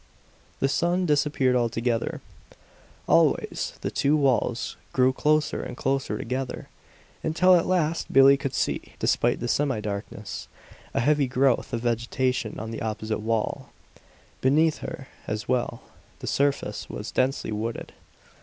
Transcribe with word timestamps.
The 0.61 0.67
sun 0.67 1.05
disappeared 1.05 1.55
altogether. 1.55 2.21
Always 3.07 3.73
the 3.81 3.91
two 3.91 4.17
walls 4.17 4.75
grew 4.93 5.13
closer 5.13 5.61
and 5.61 5.77
closer 5.77 6.17
together, 6.17 6.69
until 7.21 7.53
at 7.55 7.67
last 7.67 8.11
Billie 8.11 8.35
could 8.35 8.55
see, 8.55 8.93
despite 8.97 9.41
the 9.41 9.47
semidarkness, 9.47 10.47
a 10.95 11.01
heavy 11.01 11.27
growth 11.27 11.71
of 11.71 11.81
vegetation 11.81 12.59
on 12.59 12.71
the 12.71 12.81
opposite 12.81 13.19
wall. 13.21 13.69
Beneath 14.41 14.79
her, 14.79 15.07
as 15.27 15.47
well, 15.47 15.83
the 16.17 16.25
surface 16.25 16.89
was 16.89 17.11
densely 17.11 17.51
wooded. 17.51 17.93